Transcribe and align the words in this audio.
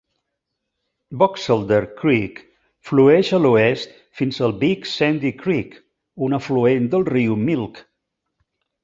Boxelder 1.23 1.81
Creek 1.99 2.39
flueix 2.89 3.29
a 3.37 3.39
l'oest 3.43 3.93
fins 4.21 4.39
al 4.47 4.55
Big 4.63 4.89
Sandy 4.93 5.33
Creek, 5.43 5.77
un 6.29 6.37
afluent 6.39 6.89
del 6.95 7.07
riu 7.11 7.37
Milk. 7.51 7.85